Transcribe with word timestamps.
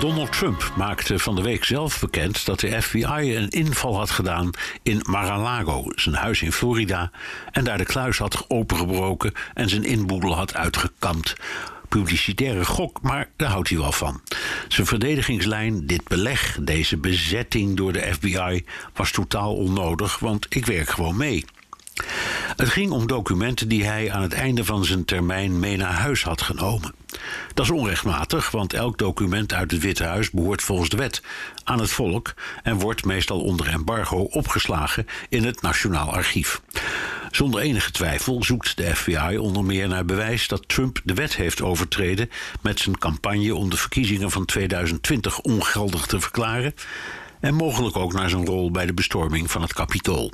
Donald 0.00 0.32
Trump 0.32 0.72
maakte 0.76 1.18
van 1.18 1.36
de 1.36 1.42
week 1.42 1.64
zelf 1.64 2.00
bekend 2.00 2.44
dat 2.44 2.60
de 2.60 2.82
FBI 2.82 3.36
een 3.36 3.48
inval 3.48 3.96
had 3.96 4.10
gedaan 4.10 4.50
in 4.82 5.02
Mar-a-Lago, 5.08 5.84
zijn 5.94 6.14
huis 6.14 6.42
in 6.42 6.52
Florida, 6.52 7.10
en 7.50 7.64
daar 7.64 7.78
de 7.78 7.84
kluis 7.84 8.18
had 8.18 8.44
opengebroken 8.48 9.32
en 9.54 9.68
zijn 9.68 9.84
inboedel 9.84 10.34
had 10.34 10.54
uitgekampt. 10.54 11.36
Publicitaire 11.88 12.64
gok, 12.64 13.02
maar 13.02 13.30
daar 13.36 13.50
houdt 13.50 13.68
hij 13.68 13.78
wel 13.78 13.92
van. 13.92 14.20
Zijn 14.68 14.86
verdedigingslijn, 14.86 15.86
dit 15.86 16.08
beleg, 16.08 16.58
deze 16.60 16.96
bezetting 16.96 17.76
door 17.76 17.92
de 17.92 18.12
FBI, 18.12 18.64
was 18.94 19.10
totaal 19.10 19.54
onnodig, 19.54 20.18
want 20.18 20.46
ik 20.48 20.66
werk 20.66 20.90
gewoon 20.90 21.16
mee. 21.16 21.44
Het 22.56 22.68
ging 22.68 22.90
om 22.90 23.06
documenten 23.06 23.68
die 23.68 23.84
hij 23.84 24.12
aan 24.12 24.22
het 24.22 24.32
einde 24.32 24.64
van 24.64 24.84
zijn 24.84 25.04
termijn 25.04 25.60
mee 25.60 25.76
naar 25.76 25.92
huis 25.92 26.22
had 26.22 26.42
genomen. 26.42 26.94
Dat 27.54 27.64
is 27.64 27.70
onrechtmatig, 27.70 28.50
want 28.50 28.72
elk 28.72 28.98
document 28.98 29.52
uit 29.52 29.70
het 29.70 29.80
Witte 29.80 30.04
Huis 30.04 30.30
behoort 30.30 30.62
volgens 30.62 30.88
de 30.88 30.96
wet 30.96 31.22
aan 31.64 31.80
het 31.80 31.90
volk 31.90 32.34
en 32.62 32.78
wordt 32.78 33.04
meestal 33.04 33.40
onder 33.40 33.68
embargo 33.68 34.16
opgeslagen 34.16 35.06
in 35.28 35.44
het 35.44 35.62
Nationaal 35.62 36.12
Archief. 36.12 36.60
Zonder 37.30 37.60
enige 37.60 37.90
twijfel 37.90 38.44
zoekt 38.44 38.76
de 38.76 38.96
FBI 38.96 39.36
onder 39.38 39.64
meer 39.64 39.88
naar 39.88 40.04
bewijs 40.04 40.48
dat 40.48 40.68
Trump 40.68 41.00
de 41.04 41.14
wet 41.14 41.36
heeft 41.36 41.62
overtreden 41.62 42.30
met 42.62 42.80
zijn 42.80 42.98
campagne 42.98 43.54
om 43.54 43.70
de 43.70 43.76
verkiezingen 43.76 44.30
van 44.30 44.44
2020 44.44 45.38
ongeldig 45.38 46.06
te 46.06 46.20
verklaren 46.20 46.74
en 47.40 47.54
mogelijk 47.54 47.96
ook 47.96 48.12
naar 48.12 48.28
zijn 48.28 48.46
rol 48.46 48.70
bij 48.70 48.86
de 48.86 48.94
bestorming 48.94 49.50
van 49.50 49.62
het 49.62 49.72
Capitool. 49.72 50.32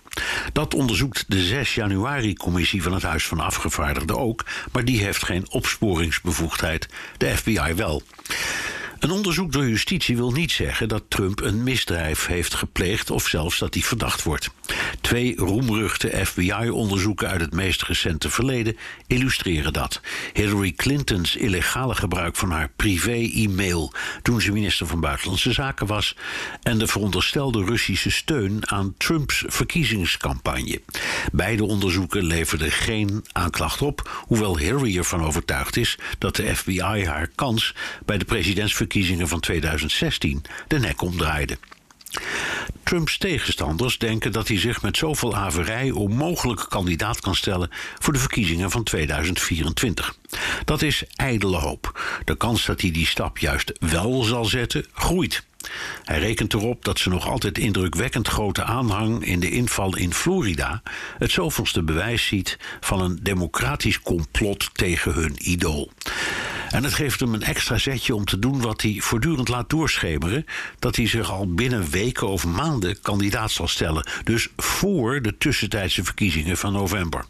Dat 0.52 0.74
onderzoekt 0.74 1.24
de 1.28 1.40
6 1.40 1.74
januari-commissie 1.74 2.82
van 2.82 2.92
het 2.92 3.02
Huis 3.02 3.26
van 3.26 3.40
Afgevaardigden 3.40 4.18
ook, 4.18 4.44
maar 4.72 4.84
die 4.84 5.02
heeft 5.02 5.24
geen 5.24 5.50
opsporingsbevoegdheid, 5.50 6.88
de 7.16 7.36
FBI 7.36 7.74
wel. 7.76 8.02
Een 9.04 9.10
onderzoek 9.10 9.52
door 9.52 9.68
justitie 9.68 10.16
wil 10.16 10.30
niet 10.30 10.52
zeggen 10.52 10.88
dat 10.88 11.02
Trump 11.08 11.40
een 11.40 11.62
misdrijf 11.62 12.26
heeft 12.26 12.54
gepleegd 12.54 13.10
of 13.10 13.28
zelfs 13.28 13.58
dat 13.58 13.74
hij 13.74 13.82
verdacht 13.82 14.22
wordt. 14.22 14.50
Twee 15.00 15.36
roemruchte 15.36 16.26
FBI-onderzoeken 16.26 17.28
uit 17.28 17.40
het 17.40 17.52
meest 17.52 17.82
recente 17.82 18.30
verleden 18.30 18.76
illustreren 19.06 19.72
dat. 19.72 20.00
Hillary 20.32 20.72
Clintons 20.72 21.36
illegale 21.36 21.94
gebruik 21.94 22.36
van 22.36 22.50
haar 22.50 22.70
privé-e-mail 22.76 23.92
toen 24.22 24.40
ze 24.40 24.52
minister 24.52 24.86
van 24.86 25.00
Buitenlandse 25.00 25.52
Zaken 25.52 25.86
was 25.86 26.16
en 26.62 26.78
de 26.78 26.86
veronderstelde 26.86 27.64
Russische 27.64 28.10
steun 28.10 28.70
aan 28.70 28.94
Trumps 28.96 29.44
verkiezingscampagne. 29.46 30.80
Beide 31.32 31.64
onderzoeken 31.64 32.24
leverden 32.24 32.70
geen 32.70 33.24
aanklacht 33.32 33.82
op, 33.82 34.22
hoewel 34.26 34.58
Hillary 34.58 34.98
ervan 34.98 35.24
overtuigd 35.24 35.76
is 35.76 35.98
dat 36.18 36.36
de 36.36 36.56
FBI 36.56 37.04
haar 37.04 37.28
kans 37.34 37.74
bij 38.04 38.18
de 38.18 38.24
presidentsverkiezingen 38.24 38.92
verkiezingen 38.94 39.28
van 39.28 39.40
2016 39.40 40.42
de 40.68 40.78
nek 40.78 41.02
omdraaide. 41.02 41.58
Trumps 42.82 43.18
tegenstanders 43.18 43.98
denken 43.98 44.32
dat 44.32 44.48
hij 44.48 44.58
zich 44.58 44.82
met 44.82 44.96
zoveel 44.96 45.36
averij 45.36 45.90
onmogelijk 45.90 46.66
kandidaat 46.68 47.20
kan 47.20 47.34
stellen 47.34 47.70
voor 47.98 48.12
de 48.12 48.18
verkiezingen 48.18 48.70
van 48.70 48.82
2024. 48.82 50.16
Dat 50.64 50.82
is 50.82 51.04
ijdele 51.16 51.56
hoop. 51.56 52.00
De 52.24 52.36
kans 52.36 52.66
dat 52.66 52.80
hij 52.80 52.90
die 52.90 53.06
stap 53.06 53.38
juist 53.38 53.72
wel 53.78 54.22
zal 54.22 54.44
zetten, 54.44 54.86
groeit. 54.92 55.44
Hij 56.04 56.18
rekent 56.18 56.54
erop 56.54 56.84
dat 56.84 56.98
ze 56.98 57.08
nog 57.08 57.28
altijd 57.28 57.58
indrukwekkend 57.58 58.28
grote 58.28 58.62
aanhang 58.62 59.24
in 59.24 59.40
de 59.40 59.50
inval 59.50 59.96
in 59.96 60.14
Florida 60.14 60.82
het 61.18 61.30
zoveelste 61.30 61.82
bewijs 61.82 62.26
ziet 62.26 62.58
van 62.80 63.00
een 63.00 63.18
democratisch 63.22 64.00
complot 64.00 64.70
tegen 64.72 65.12
hun 65.12 65.50
idool. 65.50 65.92
En 66.74 66.84
het 66.84 66.94
geeft 66.94 67.20
hem 67.20 67.34
een 67.34 67.42
extra 67.42 67.78
zetje 67.78 68.14
om 68.14 68.24
te 68.24 68.38
doen 68.38 68.60
wat 68.60 68.82
hij 68.82 68.96
voortdurend 69.00 69.48
laat 69.48 69.70
doorschemeren: 69.70 70.46
dat 70.78 70.96
hij 70.96 71.06
zich 71.06 71.30
al 71.30 71.54
binnen 71.54 71.90
weken 71.90 72.28
of 72.28 72.46
maanden 72.46 73.00
kandidaat 73.02 73.50
zal 73.50 73.68
stellen. 73.68 74.06
Dus 74.24 74.48
voor 74.56 75.22
de 75.22 75.36
tussentijdse 75.38 76.04
verkiezingen 76.04 76.56
van 76.56 76.72
november. 76.72 77.24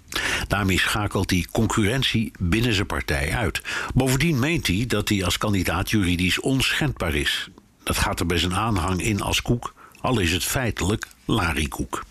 Daarmee 0.49 0.79
schakelt 0.79 1.31
hij 1.31 1.47
concurrentie 1.53 2.33
binnen 2.39 2.75
zijn 2.75 2.87
partij 2.87 3.35
uit. 3.35 3.63
Bovendien 3.95 4.39
meent 4.39 4.67
hij 4.67 4.85
dat 4.87 5.09
hij 5.09 5.25
als 5.25 5.39
kandidaat 5.39 5.91
juridisch 5.91 6.41
onschendbaar 6.41 7.15
is. 7.15 7.49
Dat 7.83 7.97
gaat 7.99 8.21
er 8.21 8.27
bij 8.27 8.39
zijn 8.39 8.55
aanhang 8.55 9.03
in 9.03 9.21
als 9.21 9.43
koek, 9.43 9.75
al 10.01 10.19
is 10.19 10.33
het 10.33 10.45
feitelijk 10.45 11.07
larikoek. 11.25 12.05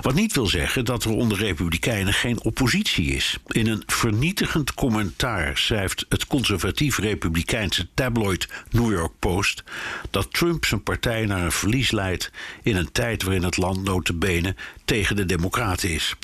Wat 0.00 0.14
niet 0.14 0.34
wil 0.34 0.46
zeggen 0.46 0.84
dat 0.84 1.04
er 1.04 1.10
onder 1.10 1.38
Republikeinen 1.38 2.12
geen 2.12 2.42
oppositie 2.42 3.06
is. 3.06 3.38
In 3.46 3.66
een 3.66 3.82
vernietigend 3.86 4.74
commentaar 4.74 5.56
schrijft 5.56 6.06
het 6.08 6.26
conservatief-republikeinse 6.26 7.88
tabloid 7.94 8.48
New 8.70 8.90
York 8.92 9.12
Post 9.18 9.64
dat 10.10 10.32
Trump 10.32 10.64
zijn 10.64 10.82
partij 10.82 11.26
naar 11.26 11.44
een 11.44 11.52
verlies 11.52 11.90
leidt 11.90 12.30
in 12.62 12.76
een 12.76 12.92
tijd 12.92 13.22
waarin 13.22 13.42
het 13.42 13.56
land 13.56 13.84
notabene 13.84 14.54
tegen 14.88 15.16
de 15.16 15.26
Democraten 15.26 15.90
is. 15.90 16.16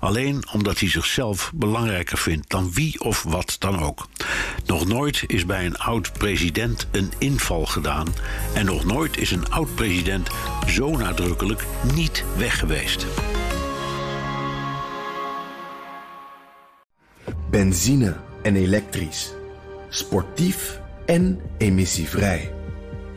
Alleen 0.00 0.44
omdat 0.52 0.78
hij 0.78 0.88
zichzelf 0.88 1.52
belangrijker 1.54 2.18
vindt 2.18 2.50
dan 2.50 2.72
wie 2.72 3.00
of 3.00 3.22
wat 3.22 3.56
dan 3.58 3.80
ook. 3.80 4.08
Nog 4.66 4.86
nooit 4.86 5.24
is 5.26 5.46
bij 5.46 5.66
een 5.66 5.78
oud-president 5.78 6.86
een 6.90 7.12
inval 7.18 7.66
gedaan 7.66 8.06
en 8.54 8.64
nog 8.64 8.84
nooit 8.84 9.16
is 9.16 9.30
een 9.30 9.50
oud-president 9.50 10.28
zo 10.66 10.96
nadrukkelijk 10.96 11.64
niet 11.94 12.24
weg 12.36 12.58
geweest. 12.58 13.06
Benzine 17.50 18.16
en 18.42 18.56
elektrisch. 18.56 19.32
Sportief 19.88 20.80
en 21.06 21.40
emissievrij. 21.58 22.52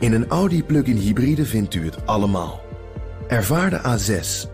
In 0.00 0.12
een 0.12 0.28
Audi 0.28 0.64
plug-in 0.64 0.96
hybride 0.96 1.44
vindt 1.44 1.74
u 1.74 1.84
het 1.84 2.06
allemaal. 2.06 2.62
Ervaar 3.28 3.70
de 3.70 3.80
A6, 3.80 4.53